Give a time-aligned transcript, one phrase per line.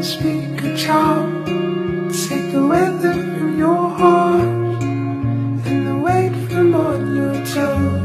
[0.00, 1.46] can speak a child.
[2.10, 4.40] Take the weather from your heart
[5.66, 8.00] and the weight from on your tongue.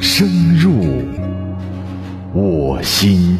[0.00, 0.72] 深入
[2.32, 3.38] 我心。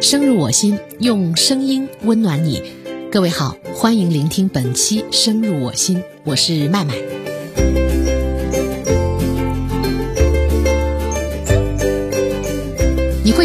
[0.00, 2.62] 深入我心，用声音温暖你。
[3.10, 6.94] 各位好，欢迎聆听本期《深入我心》，我是麦麦。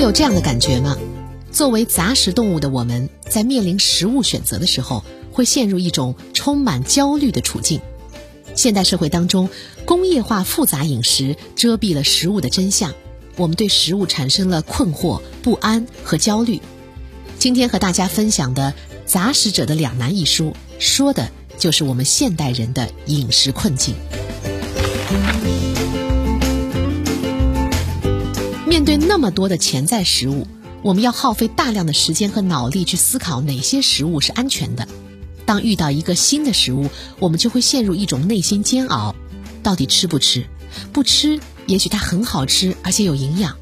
[0.01, 0.97] 会有这样的感觉吗？
[1.51, 7.79] 作为杂食动物的我们，在面临食物选择的时候，会陷入一种充满焦虑的处境。
[8.55, 9.47] 现代社会当中，
[9.85, 12.91] 工业化复杂饮食遮蔽了食物的真相。
[13.35, 16.59] 我们对食物产生了困惑、不安和焦虑。
[17.37, 18.73] 今天和大家分享的
[19.05, 21.29] 《杂食者的两难》一书，说的
[21.59, 23.93] 就是我们现代人的饮食困境。
[28.71, 30.47] 面对那么多的潜在食物，
[30.81, 34.87] 我们要耗费大量的时间和脑力去思考哪些食物是安全的。
[35.45, 39.13] 当遇到一个新的食物，我们就会陷入一种内心煎熬：
[39.61, 40.45] 到底吃不吃？
[40.93, 41.41] 不吃？
[41.65, 43.57] 也许它很好吃，而且有营养。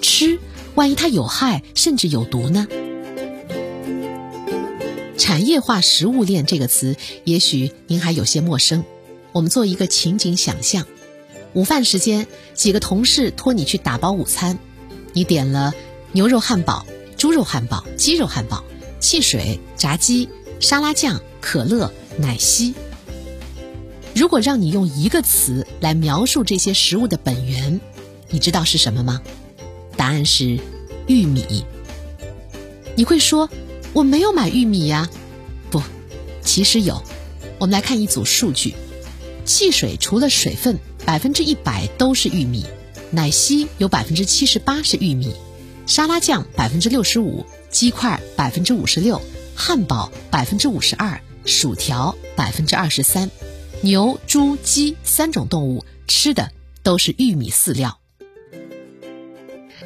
[0.00, 0.38] 吃，
[0.76, 2.68] 万一它有害，甚至有毒呢？
[5.18, 6.94] 产业化食物链这个词，
[7.24, 8.84] 也许您还有些陌生。
[9.32, 10.86] 我们做一个情景想象：
[11.54, 14.58] 午饭时间，几个同事托你去打包午餐，
[15.12, 15.74] 你点了
[16.12, 16.86] 牛肉汉堡、
[17.16, 18.64] 猪肉汉堡、鸡肉汉堡、
[19.00, 22.74] 汽水、炸鸡、沙拉酱、可乐、奶昔。
[24.14, 27.80] 如果让你用一个词来描述这些食物的本源，
[28.30, 29.20] 你知道是什么吗？
[29.96, 30.58] 答案是
[31.06, 31.64] 玉米。
[32.94, 33.50] 你会说
[33.92, 35.10] 我没有买玉米呀？
[35.70, 35.82] 不，
[36.42, 37.02] 其实有。
[37.58, 38.74] 我们来看一组数据：
[39.52, 42.62] 汽水除了水分，百分之一百都是玉米；
[43.10, 45.34] 奶昔有百分之七十八是玉米；
[45.86, 49.20] 沙拉酱百分之六十五；鸡块百分之五十六；
[49.54, 53.30] 汉堡百分之五十二；薯条百分之二十三。
[53.82, 56.50] 牛、猪、鸡三种动物吃的
[56.82, 57.98] 都是玉米饲料。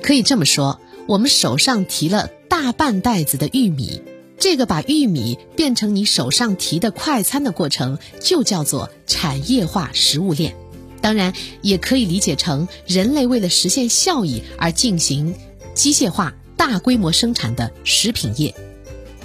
[0.00, 4.00] 可以这么说，我们手上提了大半袋子的玉米，
[4.38, 10.54] 这个把玉米变成你手上提的快餐的过程，就叫做产业化食物链。
[11.00, 11.32] 当然，
[11.62, 15.34] 也可以理解成人类为了实现效益而进行
[15.74, 18.54] 机械化、大规模生产的食品业。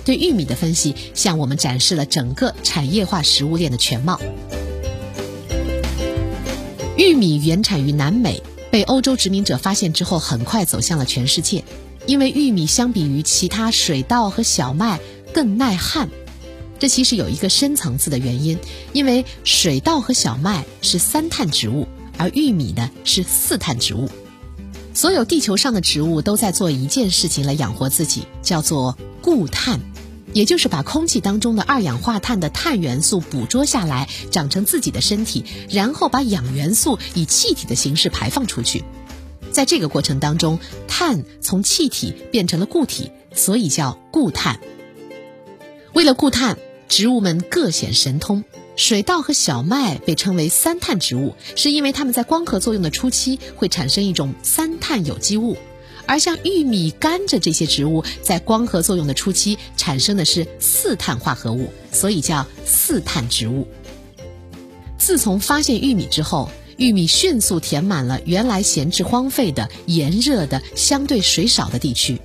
[0.05, 4.19] 对玉米的分析，向我们展示了整个产业化食物链的全貌。
[6.97, 11.63] 玉米原产于南美，被欧洲殖民者发现之后，很快走向了全世界。
[12.07, 14.99] 因为玉米相比于其他水稻和小麦
[15.33, 16.09] 更耐旱，
[16.79, 18.57] 这其实有一个深层次的原因。
[18.93, 24.09] 因为水稻和小麦是三碳植物，而玉米呢是四碳植物。
[24.93, 29.79] 所有地球上的植物都在做一件事情来养活自己，叫做固碳。
[30.33, 38.83] 也就是把空气当中的二氧化碳的碳元素捕捉下来，长成自己的身体，然后把氧元素以气体的形式排放出去。
[39.51, 44.59] 在这个过程当中，碳从气体变成了固体，所以叫固碳。
[45.93, 46.57] 为了固碳，
[46.87, 48.43] 植物们各显神通。
[48.77, 55.57] 水稻和小麦被称为三碳植物，是因为它们在光合作用的初期会产生一种三碳有机物。
[56.07, 63.67] 而像玉米、甘蔗这些植物，在光合作用的初期产生的是四碳化合物，所以叫四碳植物。
[64.97, 66.49] 自从发现玉米之后，
[66.81, 72.19] 玉米迅速填满了原来闲置荒废的、炎热的、相对水少的地区。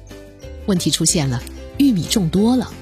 [0.64, 1.42] 问题出现了，
[1.76, 2.72] 玉米种多了。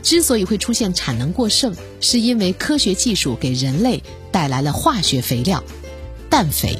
[0.00, 5.64] 之所以会出现产能过剩，是因为科学技术给人类带来了化学肥料——
[6.30, 6.78] 氮肥。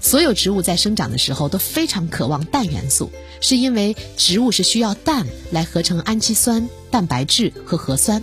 [0.00, 3.10] 所有植物在生长的时候都非常渴望氮元素，
[3.40, 8.22] 是因为植物是需要氮来合成氨基酸、蛋白质和核酸。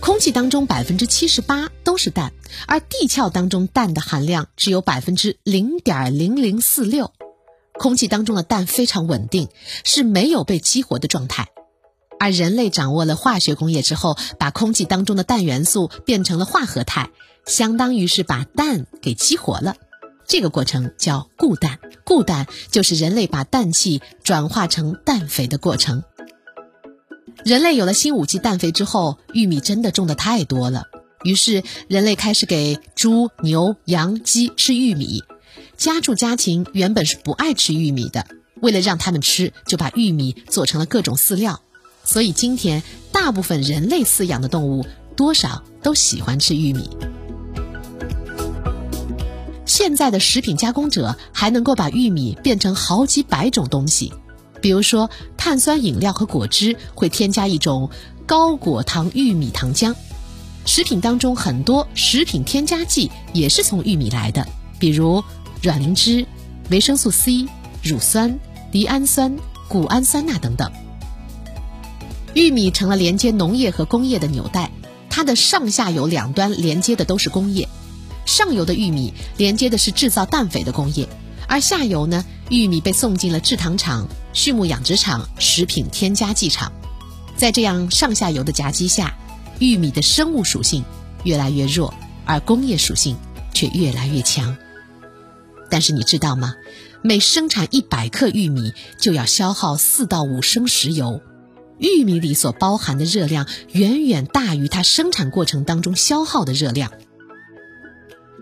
[0.00, 2.32] 空气当中百分之七十八都是氮，
[2.66, 7.12] 而地壳当中氮的含量只有百分之零点零零四六。
[7.74, 9.48] 空气当中的氮非常稳定，
[9.84, 11.48] 是没有被激活的状态。
[12.18, 17.10] 而人类掌握了化学工业之后，把空气当中的氮元素变成了化合态，
[17.44, 19.76] 相当于是把氮给激活了。
[20.26, 26.02] 这个过程叫固氮，固氮就是人类把氮气转化成氮肥的过程。
[27.46, 30.86] 人类有了新武器氮肥之后，玉米真的种的太多了，
[31.22, 35.22] 于是人类开始给猪、牛、羊、鸡吃玉米。
[35.76, 38.26] 家畜家禽原本是不爱吃玉米的，
[38.60, 41.60] 为了让他们吃，就把玉米做成了各种饲料。
[42.02, 42.82] 所以今天
[43.12, 44.84] 大部分人类饲养的动物
[45.14, 46.90] 多少都喜欢吃玉米。
[49.66, 54.12] 现在的食品加工者还能够把玉米变成好几百种东西，
[54.60, 55.08] 比如说
[55.46, 57.88] 碳酸饮料和果汁会添加一种
[58.26, 59.94] 高果糖玉米糖浆。
[60.64, 64.44] 食品当中很多食品添加剂也是从玉米来的，
[64.80, 65.22] 比如
[65.62, 66.26] 软磷脂、
[66.68, 67.46] 维生素 C、
[67.80, 68.40] 乳酸、
[68.72, 69.36] 赖氨酸、
[69.68, 70.68] 谷氨酸钠等等。
[72.34, 74.72] 玉米成了连接农业和工业的纽带，
[75.08, 77.68] 它的上下游两端连接的都是工业。
[78.24, 81.08] 上游的玉米连接的是制造氮肥的工业，
[81.48, 86.72] 而下游呢，玉米被送进了制糖厂、畜牧养殖场、食品添加剂厂。
[87.36, 89.16] 在这样上下游的夹击下。
[89.58, 90.84] 玉米的生物属性
[91.24, 91.94] 越来越弱，
[92.26, 93.16] 而工业属性
[93.54, 94.54] 却越来越强。
[95.70, 96.52] 但是你知道吗？
[97.00, 101.22] 每生产一百克玉米就要消耗四到五升石油，
[101.78, 106.92] 玉米里所包含的热量远远大于它生产过程当中消耗的热量。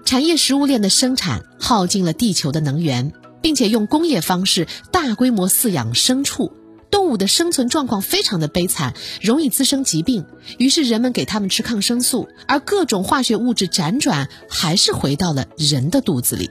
[0.05, 6.53] 产业食物链的生产耗尽了地球的能源，并且用工业方式大规模饲养牲畜。
[6.91, 10.25] 动物的生存状况非常的悲惨，容易滋生疾病。
[10.59, 16.51] 于是人们给它们吃抗生素，而各种化学物质辗转还是回到了人的肚子里。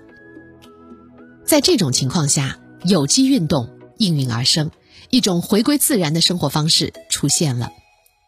[1.45, 4.71] 在这种情况下，有机运动应运而生，
[5.09, 7.69] 一种回归自然的生活方式出现了。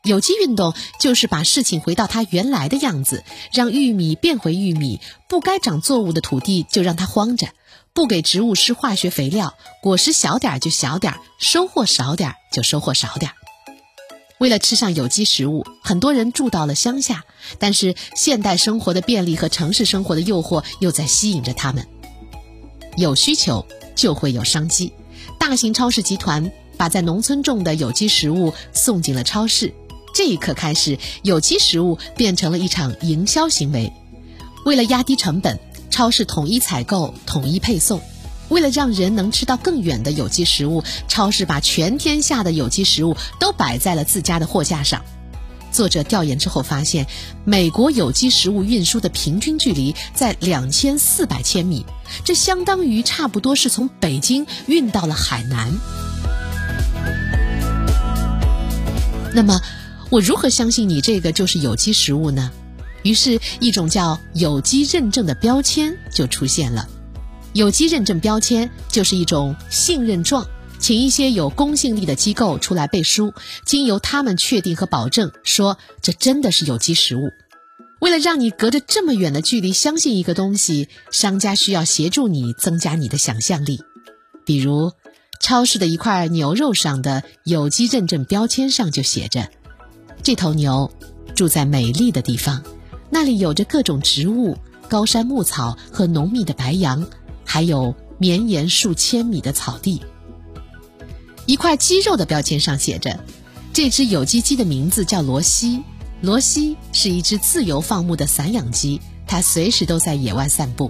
[0.06, 7.48] 有机运动就是把事情回到它原来的样子，让玉米变回玉米，不该长作物的土地就让它荒着。
[7.94, 13.36] 不给植物施化学肥料，果实小点儿就小点儿，收获少点儿就收获少点儿。
[14.38, 17.24] 为了吃上有机食物，很多人住到了乡下，
[17.58, 21.88] 但是现代生活的便利和城市生活的诱惑又在吸引着他们。
[22.98, 23.66] 有需求
[23.96, 24.92] 就会有商机，
[25.40, 29.74] 大型超市集团把在农村种的有机食物送进了超市。
[30.16, 33.94] 这一刻开始，有机食物变成了一场营销行为。
[34.66, 35.60] 为了压低成本。
[35.92, 38.02] 超市统一采购、统一配送，
[38.50, 45.02] 为了让人能吃到更远的有机食物，超市把全天下的有机食物都摆在了自家的货架上。
[45.72, 47.08] 作者调研之后发现，
[47.46, 51.86] 美国有机食物运输的平均距离在两千四百千米，
[52.26, 55.72] 这相当于差不多是从北京运到了海南。
[59.34, 59.62] 那么，
[60.16, 62.50] 我如何相信你这个就是有机食物呢？
[63.04, 66.88] 于是，一种叫有机认证的标签就出现了。
[67.52, 70.48] 有机认证标签就是一种信任状，
[70.80, 73.34] 请一些有公信力的机构出来背书，
[73.66, 77.32] 经由他们确定和保证，说这真的是有机食物。
[78.00, 83.82] 为了让你隔着这么远的距离相信一个东西，商家需要协助你增加你的想象力。
[84.46, 84.94] 比如，
[85.42, 89.50] 超市的一块牛肉上的有机认证标签上就写着
[90.26, 90.92] ：“这头牛
[91.36, 92.64] 住在美丽的地方。”
[93.12, 94.58] 那里有着各种植物、
[94.90, 97.06] 高山牧草和浓密的白杨，
[97.46, 100.02] 还有绵延数千米的草地。
[101.46, 103.24] 一块鸡肉的标签上写着
[103.72, 105.84] ：“这只有机鸡的名字叫罗西。
[106.22, 110.90] 罗西是一只自由放牧的散养鸡，它随时都在野外散步。”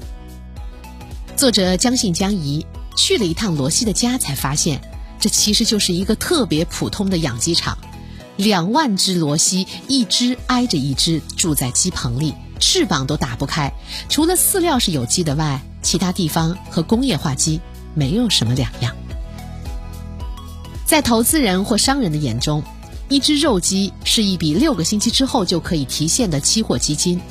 [1.36, 2.66] 作者将信将疑，
[2.96, 4.81] 去了一趟罗西的家，才发现
[5.20, 7.78] 这其实就是一个特别普通的养鸡场。
[8.38, 13.72] 两万只罗西，一只挨着一只住在鸡棚里，翅膀都打不开。
[14.10, 17.62] 除了饲料是有机的外，其他地方和工业化鸡
[17.94, 18.94] 没有什么两样。
[20.86, 22.62] 在投资人或商人的眼中，
[23.07, 27.21] 一只肉鸡是一笔六个星期之后就可以提现的期货基金。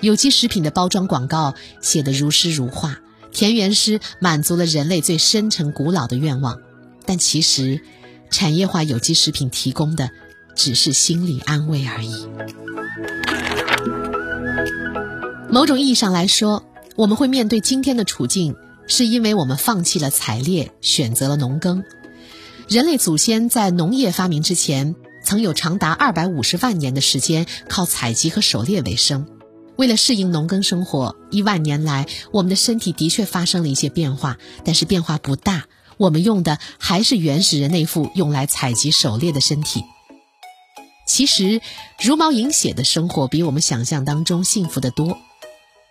[0.00, 2.98] 有机食品的包装广告写得如诗如画，
[3.32, 6.60] 田园诗满足了人类最深沉古老的愿望。
[7.04, 7.82] 但其实，
[8.30, 10.10] 产业化有机食品提供的。
[10.56, 12.26] 只是心理安慰而已。
[15.48, 16.64] 某种意义上来说，
[16.96, 18.56] 我们会面对今天的处境，
[18.88, 21.84] 是因为我们放弃了采猎，选择了农耕。
[22.68, 29.26] 人类祖先在农业发明之前，曾有长达二百五十万年的时间靠采集和狩猎为生。
[29.76, 35.66] 为了适应农耕生活，一万年来，我们的身体的确发生了一些变化，但是变化不大。
[35.96, 39.82] 我们用的还是原始人那副用来采集狩猎的身体。
[41.06, 41.62] 其实，
[42.00, 45.18] 茹毛饮血的生活比我们想象当中幸福得多。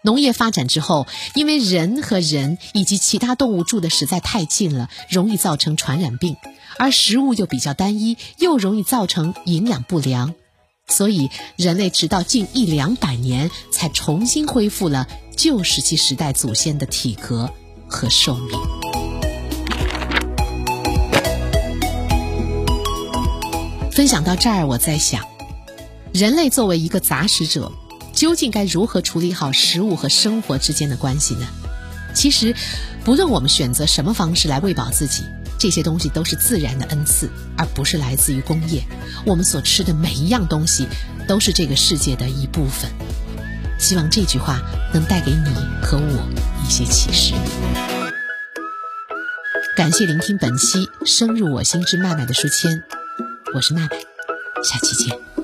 [0.04, 6.38] 农业发展之后，因为人和人以及其他动物住的实在太近了，容易造成传染病，
[6.78, 10.36] 而食物又比较单一，又容易造成营养不良，
[10.88, 17.50] 所以人类直到近一两百年才重新恢复了旧石器时代祖先的体格
[17.88, 18.95] 和寿命。
[23.96, 25.26] 分享到这儿，我在想，
[26.14, 27.72] 人类作为一个杂食者，
[28.14, 31.48] 究竟该如何处理好食物和生活之间的关系呢？
[32.14, 32.54] 其实，
[33.06, 35.24] 不论我们选择什么方式来喂饱自己，
[35.58, 38.84] 这些东西都是自然的恩赐，而不是来自于工业。
[39.26, 40.90] 我们所吃的每一样东西，
[41.26, 42.92] 都是这个世界的一部分。
[43.80, 44.60] 希望这句话
[44.94, 46.30] 能带给你和我
[46.68, 47.34] 一些启示。
[49.78, 52.84] 感谢聆听本期《深入我心之麦麦》的书签，
[53.56, 53.88] 我是麦麦，
[54.62, 55.35] 下期见。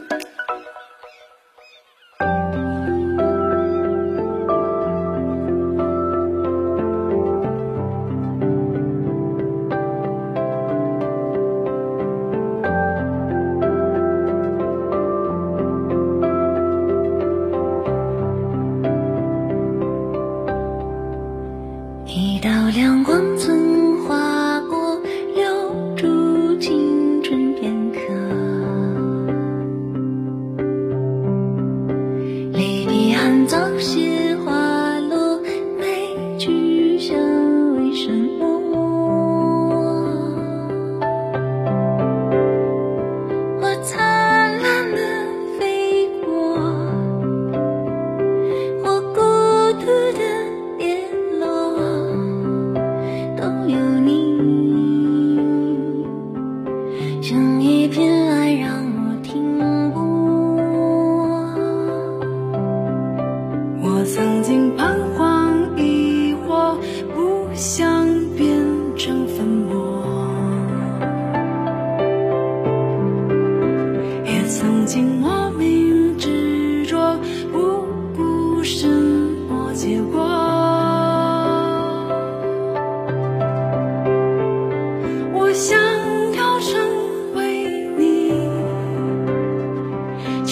[33.52, 34.21] 伤心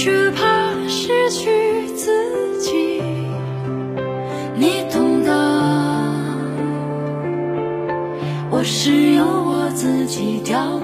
[0.01, 3.01] 却怕失去自己。
[4.56, 5.34] 你懂得
[8.50, 10.79] 我是由我自己雕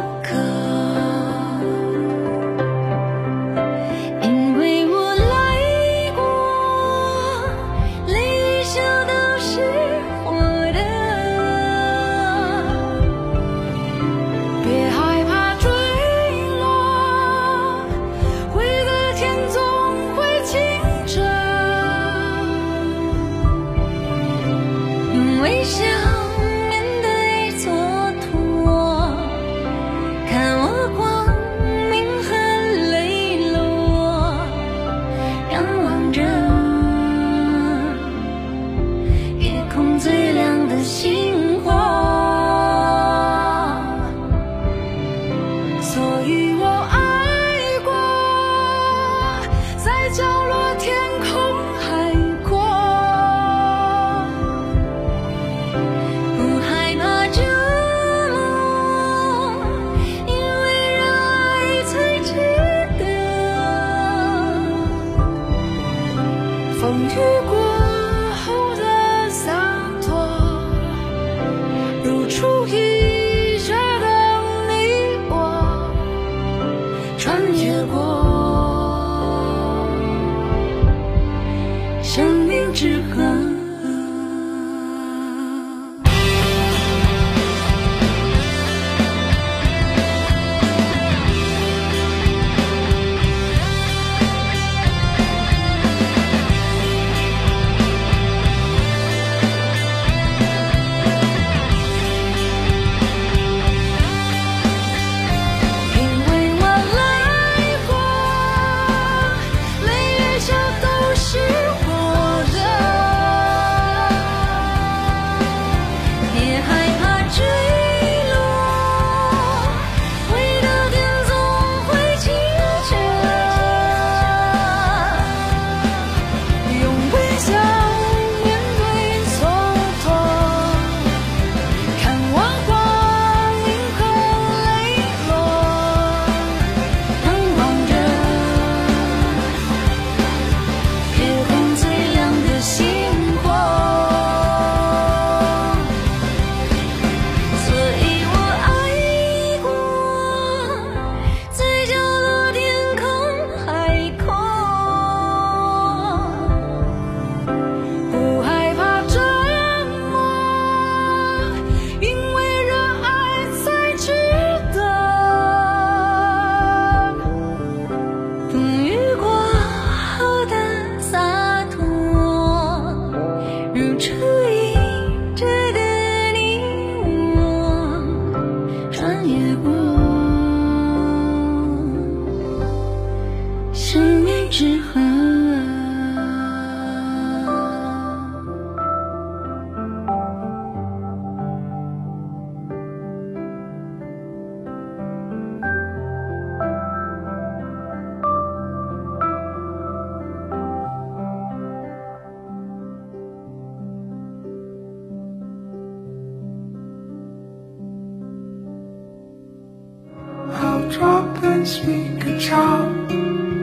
[211.66, 213.55] speak a charm.